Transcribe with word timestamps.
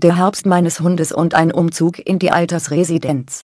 der 0.00 0.16
Herbst 0.16 0.46
meines 0.46 0.80
Hundes 0.80 1.12
und 1.12 1.34
ein 1.34 1.52
Umzug 1.52 1.98
in 1.98 2.18
die 2.18 2.30
Altersresidenz. 2.30 3.42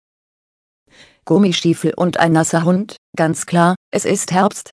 Gummistiefel 1.25 1.93
und 1.95 2.19
ein 2.19 2.31
nasser 2.31 2.63
Hund, 2.63 2.97
ganz 3.15 3.45
klar, 3.45 3.75
es 3.91 4.05
ist 4.05 4.31
Herbst. 4.31 4.71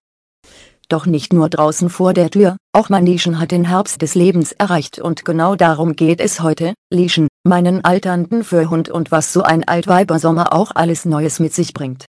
Doch 0.89 1.05
nicht 1.05 1.33
nur 1.33 1.51
draußen 1.51 1.91
vor 1.91 2.15
der 2.15 2.31
Tür, 2.31 2.57
auch 2.73 2.89
mein 2.89 3.05
Lieschen 3.05 3.41
hat 3.41 3.51
den 3.51 3.65
Herbst 3.65 4.01
des 4.01 4.15
Lebens 4.15 4.53
erreicht 4.53 4.99
und 5.01 5.25
genau 5.25 5.57
darum 5.57 5.97
geht 5.97 6.21
es 6.21 6.41
heute, 6.41 6.75
Lieschen, 6.91 7.29
meinen 7.45 7.85
alternden 7.85 8.45
Fürhund 8.45 8.89
und 8.89 9.11
was 9.11 9.33
so 9.33 9.43
ein 9.43 9.67
Altweibersommer 9.67 10.53
auch 10.53 10.71
alles 10.75 11.05
Neues 11.05 11.41
mit 11.41 11.53
sich 11.53 11.75
bringt. 11.75 12.07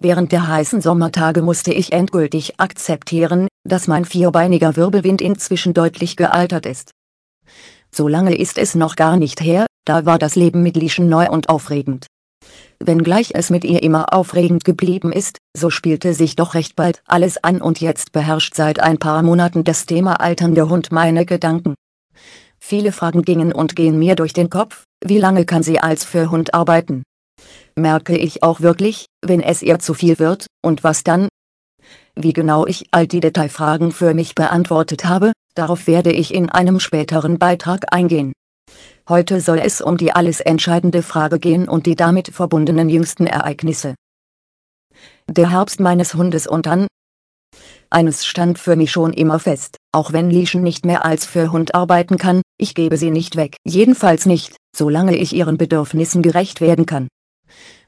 Während 0.00 0.32
der 0.32 0.48
heißen 0.48 0.80
Sommertage 0.80 1.42
musste 1.42 1.72
ich 1.72 1.92
endgültig 1.92 2.58
akzeptieren, 2.58 3.48
dass 3.64 3.88
mein 3.88 4.04
vierbeiniger 4.04 4.76
Wirbelwind 4.76 5.20
inzwischen 5.20 5.74
deutlich 5.74 6.16
gealtert 6.16 6.66
ist. 6.66 6.92
So 7.90 8.08
lange 8.08 8.36
ist 8.36 8.58
es 8.58 8.74
noch 8.74 8.96
gar 8.96 9.16
nicht 9.16 9.40
her, 9.40 9.66
da 9.84 10.04
war 10.04 10.18
das 10.18 10.36
Leben 10.36 10.62
mit 10.62 10.76
Lieschen 10.76 11.08
neu 11.08 11.28
und 11.28 11.48
aufregend. 11.48 12.06
Wenngleich 12.80 13.30
es 13.34 13.50
mit 13.50 13.64
ihr 13.64 13.82
immer 13.82 14.12
aufregend 14.12 14.64
geblieben 14.64 15.12
ist, 15.12 15.38
so 15.56 15.68
spielte 15.68 16.14
sich 16.14 16.36
doch 16.36 16.54
recht 16.54 16.76
bald 16.76 17.02
alles 17.06 17.42
an 17.42 17.60
und 17.60 17.80
jetzt 17.80 18.12
beherrscht 18.12 18.54
seit 18.54 18.78
ein 18.80 18.98
paar 18.98 19.22
Monaten 19.22 19.64
das 19.64 19.86
Thema 19.86 20.20
alternder 20.20 20.68
Hund 20.68 20.92
meine 20.92 21.26
Gedanken. 21.26 21.74
Viele 22.60 22.92
Fragen 22.92 23.22
gingen 23.22 23.52
und 23.52 23.74
gehen 23.74 23.98
mir 23.98 24.14
durch 24.14 24.32
den 24.32 24.50
Kopf, 24.50 24.84
wie 25.04 25.18
lange 25.18 25.44
kann 25.44 25.62
sie 25.62 25.80
als 25.80 26.04
Fürhund 26.04 26.54
arbeiten? 26.54 27.02
Merke 27.76 28.16
ich 28.16 28.42
auch 28.42 28.60
wirklich, 28.60 29.06
wenn 29.24 29.40
es 29.40 29.62
ihr 29.62 29.78
zu 29.78 29.94
viel 29.94 30.18
wird, 30.18 30.46
und 30.62 30.84
was 30.84 31.04
dann? 31.04 31.28
Wie 32.14 32.32
genau 32.32 32.66
ich 32.66 32.88
all 32.90 33.06
die 33.06 33.20
Detailfragen 33.20 33.92
für 33.92 34.12
mich 34.12 34.34
beantwortet 34.34 35.04
habe, 35.04 35.32
darauf 35.58 35.86
werde 35.86 36.12
ich 36.12 36.32
in 36.32 36.48
einem 36.48 36.80
späteren 36.80 37.38
Beitrag 37.38 37.92
eingehen. 37.92 38.32
Heute 39.08 39.40
soll 39.40 39.58
es 39.58 39.80
um 39.80 39.96
die 39.96 40.12
alles 40.12 40.40
entscheidende 40.40 41.02
Frage 41.02 41.38
gehen 41.38 41.68
und 41.68 41.86
die 41.86 41.96
damit 41.96 42.28
verbundenen 42.28 42.88
jüngsten 42.88 43.26
Ereignisse. 43.26 43.94
Der 45.26 45.50
Herbst 45.50 45.80
meines 45.80 46.14
Hundes 46.14 46.46
und 46.46 46.66
dann, 46.66 46.86
eines 47.90 48.26
stand 48.26 48.58
für 48.58 48.76
mich 48.76 48.92
schon 48.92 49.14
immer 49.14 49.38
fest, 49.38 49.76
auch 49.92 50.12
wenn 50.12 50.30
Lieschen 50.30 50.62
nicht 50.62 50.84
mehr 50.84 51.06
als 51.06 51.24
für 51.24 51.52
Hund 51.52 51.74
arbeiten 51.74 52.18
kann, 52.18 52.42
ich 52.58 52.74
gebe 52.74 52.98
sie 52.98 53.10
nicht 53.10 53.36
weg. 53.36 53.56
Jedenfalls 53.66 54.26
nicht, 54.26 54.56
solange 54.76 55.16
ich 55.16 55.32
ihren 55.32 55.56
Bedürfnissen 55.56 56.22
gerecht 56.22 56.60
werden 56.60 56.84
kann. 56.84 57.08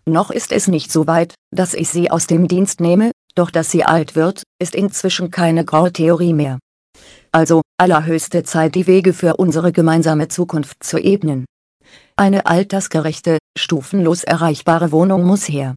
Noch 0.07 0.31
ist 0.31 0.53
es 0.53 0.69
nicht 0.69 0.91
so 0.91 1.07
weit, 1.07 1.35
dass 1.55 1.75
ich 1.75 1.91
sie 1.91 2.11
aus 2.11 2.27
dem 2.27 2.49
Dienst 2.49 2.81
nehme, 2.81 3.11
doch 3.35 3.51
dass 3.51 3.71
sie 3.71 3.85
alt 3.85 4.17
wird, 4.17 4.43
ist 4.59 4.75
inzwischen 4.75 5.31
keine 5.31 5.65
graue 5.67 5.93
Theorie 5.93 6.33
mehr. 6.33 6.59
Also, 7.33 7.63
allerhöchste 7.79 8.43
Zeit 8.43 8.75
die 8.75 8.87
Wege 8.87 9.13
für 9.13 9.37
unsere 9.37 9.71
gemeinsame 9.71 10.29
Zukunft 10.29 10.83
zu 10.83 10.99
ebnen. 10.99 11.45
Eine 12.17 12.47
altersgerechte, 12.47 13.39
stufenlos 13.57 14.25
erreichbare 14.25 14.91
Wohnung 14.91 15.25
muss 15.25 15.49
her. 15.49 15.75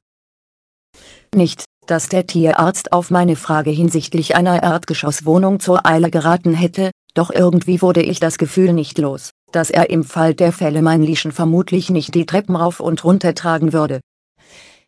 Nicht, 1.33 1.65
dass 1.85 2.09
der 2.09 2.25
Tierarzt 2.25 2.91
auf 2.91 3.11
meine 3.11 3.35
Frage 3.35 3.69
hinsichtlich 3.69 4.35
einer 4.35 4.63
Erdgeschosswohnung 4.63 5.59
zur 5.59 5.85
Eile 5.85 6.09
geraten 6.09 6.53
hätte, 6.53 6.91
doch 7.13 7.29
irgendwie 7.29 7.81
wurde 7.81 8.01
ich 8.01 8.19
das 8.19 8.37
Gefühl 8.37 8.73
nicht 8.73 8.97
los, 8.97 9.29
dass 9.51 9.69
er 9.69 9.89
im 9.89 10.03
Fall 10.03 10.33
der 10.33 10.51
Fälle 10.53 10.81
mein 10.81 11.03
Lieschen 11.03 11.31
vermutlich 11.31 11.89
nicht 11.89 12.15
die 12.15 12.25
Treppen 12.25 12.55
rauf 12.55 12.79
und 12.79 13.03
runter 13.03 13.35
tragen 13.35 13.73
würde. 13.73 13.99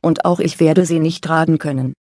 Und 0.01 0.25
auch 0.25 0.39
ich 0.39 0.59
werde 0.59 0.85
sie 0.85 0.99
nicht 0.99 1.23
tragen 1.23 1.59
können. 1.59 1.93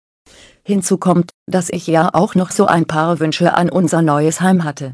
Hinzu 0.65 0.97
kommt, 0.97 1.31
dass 1.45 1.69
ich 1.69 1.87
ja 1.87 2.09
auch 2.13 2.35
noch 2.35 2.51
so 2.51 2.65
ein 2.65 2.85
paar 2.85 3.19
Wünsche 3.19 3.53
an 3.53 3.69
unser 3.69 4.01
neues 4.01 4.39
Heim 4.39 4.63
hatte. 4.63 4.93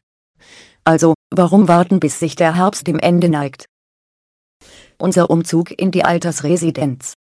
Also, 0.84 1.14
warum 1.30 1.68
warten 1.68 2.00
bis 2.00 2.20
sich 2.20 2.36
der 2.36 2.56
Herbst 2.56 2.88
dem 2.88 2.98
Ende 2.98 3.30
neigt? 3.30 3.66
Unser 4.98 5.30
Umzug 5.30 5.72
in 5.72 5.92
die 5.92 6.04
Altersresidenz. 6.04 7.14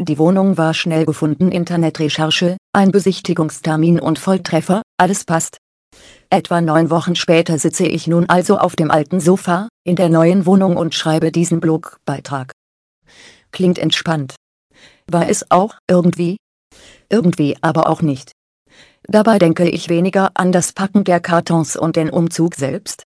Die 0.00 0.18
Wohnung 0.18 0.56
war 0.56 0.72
schnell 0.72 1.04
gefunden 1.04 1.52
Internetrecherche, 1.52 2.56
ein 2.72 2.90
Besichtigungstermin 2.90 4.00
und 4.00 4.18
Volltreffer, 4.18 4.82
alles 4.98 5.24
passt. 5.24 5.58
Etwa 6.30 6.62
neun 6.62 6.88
Wochen 6.88 7.14
später 7.14 7.58
sitze 7.58 7.86
ich 7.86 8.06
nun 8.06 8.28
also 8.28 8.58
auf 8.58 8.74
dem 8.74 8.90
alten 8.90 9.20
Sofa, 9.20 9.68
in 9.84 9.96
der 9.96 10.08
neuen 10.08 10.46
Wohnung 10.46 10.78
und 10.78 10.94
schreibe 10.94 11.30
diesen 11.30 11.60
Blogbeitrag. 11.60 12.52
Klingt 13.52 13.78
entspannt. 13.78 14.34
War 15.06 15.28
es 15.28 15.50
auch, 15.50 15.76
irgendwie? 15.88 16.38
Irgendwie 17.08 17.56
aber 17.60 17.88
auch 17.88 18.02
nicht. 18.02 18.32
Dabei 19.04 19.38
denke 19.38 19.68
ich 19.68 19.88
weniger 19.88 20.30
an 20.34 20.52
das 20.52 20.72
Packen 20.72 21.04
der 21.04 21.20
Kartons 21.20 21.76
und 21.76 21.96
den 21.96 22.10
Umzug 22.10 22.54
selbst. 22.54 23.04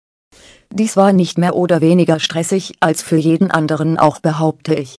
Dies 0.73 0.97
war 0.97 1.13
nicht 1.13 1.39
mehr 1.39 1.55
oder 1.55 1.81
weniger 1.81 2.21
stressig 2.21 2.75
als 2.81 3.03
für 3.03 3.17
jeden 3.17 3.51
anderen 3.51 3.99
auch 3.99 4.21
behaupte 4.21 4.75
ich. 4.75 4.97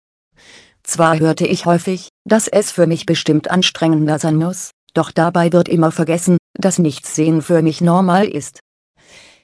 Zwar 0.83 1.19
hörte 1.19 1.45
ich 1.45 1.65
häufig, 1.65 2.09
dass 2.25 2.47
es 2.47 2.71
für 2.71 2.87
mich 2.87 3.05
bestimmt 3.05 3.51
anstrengender 3.51 4.19
sein 4.19 4.37
muss, 4.37 4.71
doch 4.93 5.11
dabei 5.11 5.51
wird 5.51 5.67
immer 5.67 5.91
vergessen, 5.91 6.37
dass 6.53 6.79
Nichtssehen 6.79 7.41
für 7.41 7.61
mich 7.61 7.81
normal 7.81 8.25
ist. 8.25 8.59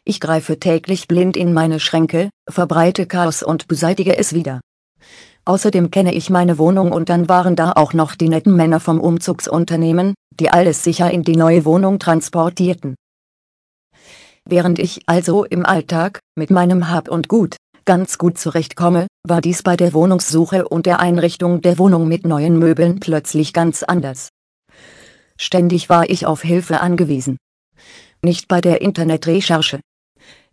Ich 0.06 0.20
greife 0.20 0.60
täglich 0.60 1.08
blind 1.08 1.38
in 1.38 1.54
meine 1.54 1.80
Schränke, 1.80 2.30
verbreite 2.50 3.06
Chaos 3.06 3.44
und 3.44 3.68
beseitige 3.68 4.18
es 4.18 4.34
wieder. 4.34 4.62
Außerdem 5.46 5.92
kenne 5.92 6.14
ich 6.14 6.30
meine 6.30 6.58
Wohnung 6.58 6.92
und 6.92 7.09
dann 7.09 7.28
waren 7.28 7.56
da 7.56 7.74
auch 7.74 7.94
noch 7.94 8.16
die 8.16 8.30
netten 8.30 8.56
Männer 8.56 8.80
vom 8.80 9.02
Umzugsunternehmen, 9.02 10.14
die 10.40 10.50
alles 10.50 10.84
sicher 10.84 11.12
in 11.12 11.24
die 11.24 11.36
neue 11.36 11.66
Wohnung 11.66 12.00
transportierten. 12.00 12.96
Während 14.46 14.80
ich 14.80 15.02
also 15.06 15.44
im 15.44 15.66
Alltag, 15.66 16.20
mit 16.36 16.50
meinem 16.50 16.90
Hab 16.90 17.09
und 17.09 17.28
Gut, 17.28 17.58
ganz 17.86 18.18
gut 18.18 18.38
zurechtkomme, 18.38 19.08
war 19.28 19.42
dies 19.42 19.64
bei 19.64 19.76
der 19.76 19.94
Wohnungssuche 19.94 20.68
und 20.68 20.86
der 20.86 21.00
Einrichtung 21.00 21.62
der 21.62 21.78
Wohnung 21.78 22.08
mit 22.08 22.25
neuen 22.25 22.58
Möbeln 22.58 23.00
plötzlich 23.00 23.54
ganz 23.54 23.84
anders. 23.84 24.30
Ständig 25.38 25.90
war 25.90 26.10
ich 26.10 26.25
auf 26.25 26.42
Hilfe 26.42 26.80
angewiesen. 26.80 27.38
Nicht 28.22 28.48
bei 28.48 28.62
der 28.62 28.81
Internetrecherche. 28.81 29.81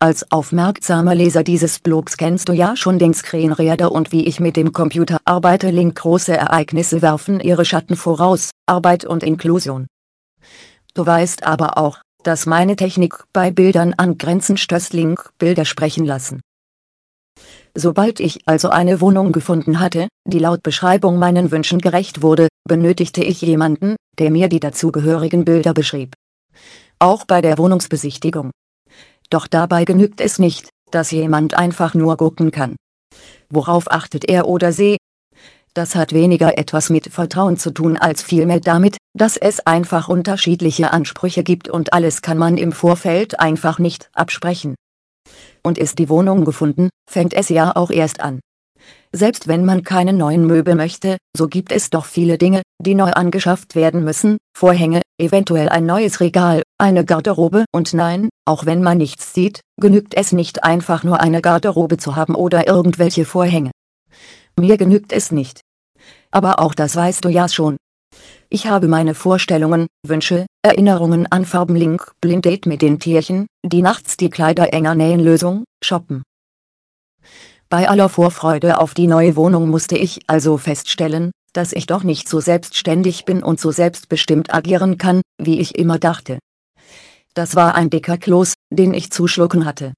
Als 0.03 0.33
aufmerksamer 0.33 1.15
Leser 1.15 1.45
dieses 1.45 1.79
Blogs 1.79 2.17
kennst 2.17 2.49
du 2.49 2.55
ja 2.55 2.75
schon 2.75 2.99
den 2.99 3.13
Screenreader 3.13 3.93
und 3.93 4.13
wie 4.13 4.27
ich 4.27 4.41
mit 4.41 4.57
dem 4.57 4.73
Computer 4.73 5.19
arbeite. 5.27 5.69
Link 5.69 5.97
große 5.97 6.35
Ereignisse 6.35 7.03
werfen 7.03 7.39
ihre 7.39 7.67
Schatten 7.67 7.97
voraus, 7.97 8.51
Arbeit 8.65 9.05
und 9.05 9.23
Inklusion. 9.23 9.87
Du 10.95 11.05
weißt 11.05 11.45
aber 11.45 11.77
auch, 11.77 12.01
dass 12.23 12.47
meine 12.47 12.77
Technik 12.77 13.25
bei 13.35 13.51
Bildern 13.51 13.93
an 13.93 14.17
Grenzen 14.17 14.57
stößt. 14.57 14.95
Link 14.95 15.33
Bilder 15.37 15.67
sprechen 15.67 16.07
lassen. 16.07 16.41
Sobald 17.75 18.21
ich 18.21 18.41
also 18.47 18.71
eine 18.71 19.03
Wohnung 19.03 19.33
gefunden 19.33 19.81
hatte, 19.81 20.09
die 20.27 20.39
laut 20.39 20.63
Beschreibung 20.63 21.19
meinen 21.19 21.51
Wünschen 21.51 21.79
gerecht 21.79 22.23
wurde, 22.23 22.49
benötigte 22.67 23.23
ich 23.23 23.43
jemanden, 23.43 23.97
der 24.19 24.31
mir 24.31 24.49
die 24.49 24.61
dazugehörigen 24.61 25.45
Bilder 25.45 25.75
beschrieb. 25.75 26.15
Auch 26.99 27.27
bei 27.27 27.43
der 27.43 27.59
Wohnungsbesichtigung. 27.59 28.51
Doch 29.31 29.47
dabei 29.47 29.85
genügt 29.85 30.21
es 30.21 30.39
nicht, 30.39 30.71
dass 30.91 31.11
jemand 31.11 31.55
einfach 31.55 31.95
nur 31.95 32.17
gucken 32.17 32.51
kann. 32.51 32.77
Worauf 33.49 33.91
achtet 33.91 34.29
er 34.29 34.47
oder 34.47 34.73
sie? 34.73 34.97
Das 35.73 35.95
hat 35.95 36.13
weniger 36.13 36.59
etwas 36.59 36.91
mit 36.91 37.13
Vertrauen 37.13 37.57
zu 37.57 37.71
tun 37.71 37.97
als 37.97 38.23
vielmehr 38.23 38.59
damit, 38.59 38.97
dass 39.17 39.37
es 39.37 39.61
einfach 39.67 40.09
unterschiedliche 40.09 40.93
Ansprüche 40.93 41.45
gibt 41.45 41.69
und 41.69 41.93
alles 41.93 42.23
kann 42.23 42.39
man 42.39 42.57
im 42.57 42.73
Vorfeld 42.73 43.39
einfach 43.39 43.79
nicht 43.79 44.11
absprechen 44.13 44.75
und 45.63 45.79
ist 45.79 45.99
die 45.99 46.09
Wohnung 46.09 46.45
gefunden, 46.45 46.89
fängt 47.09 47.35
es 47.35 47.49
ja 47.49 47.75
auch 47.77 47.91
erst 47.91 48.21
an. 48.21 48.41
Selbst 49.13 49.49
wenn 49.49 49.65
man 49.65 49.83
keine 49.83 50.13
neuen 50.13 50.47
Möbel 50.47 50.75
möchte, 50.75 51.19
so 51.37 51.49
gibt 51.49 51.73
es 51.73 51.91
doch 51.91 52.05
viele 52.05 52.39
Dinge, 52.39 52.63
die 52.81 52.95
neu 52.95 53.11
angeschafft 53.11 53.75
werden 53.75 54.05
müssen, 54.05 54.39
Vorhänge, 54.57 55.03
eventuell 55.21 55.69
ein 55.69 55.85
neues 55.85 56.21
Regal, 56.21 56.63
eine 56.81 57.05
Garderobe 57.05 57.65
und 57.73 57.95
nein, 57.95 58.29
auch 58.45 58.67
wenn 58.67 58.83
man 58.83 58.99
nichts 58.99 59.35
sieht, 59.35 59.61
genügt 59.81 60.15
es 60.15 60.33
nicht 60.33 60.65
einfach 60.65 61.05
nur 61.05 61.21
eine 61.21 61.41
Garderobe 61.41 61.97
zu 61.97 62.17
haben 62.17 62.35
oder 62.35 62.67
irgendwelche 62.67 63.25
Vorhänge. 63.25 63.71
Mir 64.59 64.77
genügt 64.77 65.13
es 65.13 65.31
nicht. 65.31 65.61
Aber 66.31 66.61
auch 66.61 66.75
das 66.75 66.97
weißt 66.97 67.25
du 67.25 67.29
ja 67.29 67.49
schon, 67.49 67.77
ich 68.53 68.67
habe 68.67 68.89
meine 68.89 69.15
Vorstellungen, 69.15 69.87
Wünsche, 70.05 70.47
Erinnerungen 70.63 71.31
an 71.31 71.45
Farbenlink 71.45 72.13
Blinddate 72.21 72.69
mit 72.69 72.83
den 72.83 72.99
Tierchen, 72.99 73.47
die 73.65 73.81
nachts 73.81 74.17
die 74.17 74.29
Kleider 74.29 74.73
enger 74.73 74.97
nähen 74.97 75.21
Lösung, 75.21 75.65
shoppen. 75.85 76.25
Bei 77.69 77.89
aller 77.89 78.09
Vorfreude 78.09 78.81
auf 78.81 78.95
die 78.95 79.07
neue 79.07 79.37
Wohnung 79.37 79.69
musste 79.69 79.97
ich 79.97 80.23
also 80.27 80.57
feststellen, 80.57 81.31
dass 81.53 81.73
ich 81.73 81.87
doch 81.87 82.03
nicht 82.03 82.29
so 82.29 82.41
selbstständig 82.41 83.25
bin 83.25 83.45
und 83.45 83.61
so 83.61 83.71
selbstbestimmt 83.71 84.53
agieren 84.53 84.99
kann, 84.99 85.23
wie 85.39 85.61
ich 85.61 85.79
immer 85.79 86.01
dachte. 86.01 86.41
Das 87.35 87.55
war 87.55 87.75
ein 87.75 87.91
dicker 87.91 88.19
Kloß, 88.19 88.55
den 88.71 88.93
ich 88.93 89.11
zu 89.11 89.27
schlucken 89.27 89.65
hatte. 89.65 89.95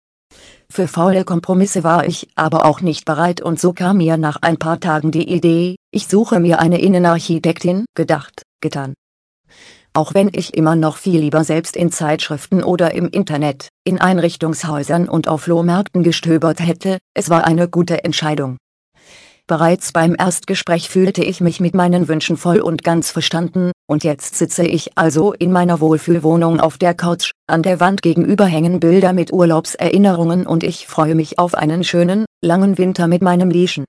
Für 0.71 0.89
faule 0.89 1.25
Kompromisse 1.25 1.85
war 1.85 2.07
ich 2.07 2.29
aber 2.35 2.65
auch 2.65 2.81
nicht 2.81 3.05
bereit 3.05 3.43
und 3.43 3.61
so 3.61 3.73
kam 3.73 3.99
mir 3.99 4.17
nach 4.17 4.39
ein 4.41 4.57
paar 4.57 4.81
Tagen 4.81 5.11
die 5.11 5.29
Idee, 5.29 5.77
ich 5.91 6.09
suche 6.09 6.41
mir 6.41 6.61
eine 6.61 6.81
Innenarchitektin, 6.81 7.85
gedacht, 7.95 8.43
getan. 8.63 8.95
auch 9.95 10.15
wenn 10.15 10.31
ich 10.33 10.55
immer 10.55 10.75
noch 10.75 10.97
viel 10.97 11.21
lieber 11.21 11.45
selbst 11.45 11.77
in 11.77 11.93
Zeitschriften 11.93 12.65
oder 12.65 12.95
im 12.95 13.09
Internet, 13.09 13.69
in 13.85 14.01
Einrichtungshäusern 14.01 15.09
und 15.09 15.29
auf 15.29 15.43
Flohmärkten 15.43 16.03
gestöbert 16.03 16.61
hätte, 16.61 16.99
es 17.15 17.29
war 17.29 17.45
eine 17.45 17.69
gute 17.69 18.03
Entscheidung. 18.05 18.57
Bereits 19.49 19.93
beim 19.93 20.15
Erstgespräch 20.17 20.89
fühlte 20.89 21.25
ich 21.25 21.41
mich 21.41 21.59
mit 21.59 21.75
meinen 21.75 22.07
Wünschen 22.07 22.37
voll 22.37 22.61
und 22.61 22.85
ganz 22.85 23.11
verstanden, 23.11 23.73
und 23.89 24.05
jetzt 24.05 24.37
sitze 24.37 24.65
ich 24.65 24.97
also 24.97 25.33
in 25.33 25.51
meiner 25.51 25.81
Wohlfühlwohnung 25.81 26.61
auf 26.61 26.79
der 26.79 26.95
Couch, 26.95 27.33
an 27.49 27.63
der 27.63 27.81
Wand 27.81 28.03
gegenüber 28.03 28.47
hängen 28.47 28.79
Bilder 28.79 29.13
mit 29.13 29.33
Urlaubserinnerungen 29.33 30.47
und 30.47 30.63
ich 30.63 30.87
freue 30.87 31.17
mich 31.17 31.39
auf 31.41 31.55
einen 31.55 31.83
schönen, 31.83 32.25
langen 32.41 32.79
Winter 32.79 33.09
mit 33.09 33.21
meinem 33.21 33.51
Lieschen. 33.51 33.85